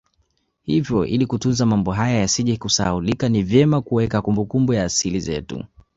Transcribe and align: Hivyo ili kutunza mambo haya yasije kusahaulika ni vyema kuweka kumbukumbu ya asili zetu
Hivyo 0.63 1.05
ili 1.05 1.25
kutunza 1.25 1.65
mambo 1.65 1.91
haya 1.91 2.17
yasije 2.19 2.57
kusahaulika 2.57 3.29
ni 3.29 3.43
vyema 3.43 3.81
kuweka 3.81 4.21
kumbukumbu 4.21 4.73
ya 4.73 4.83
asili 4.85 5.19
zetu 5.19 5.63